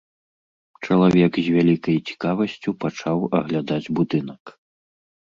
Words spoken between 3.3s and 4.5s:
аглядаць будынак.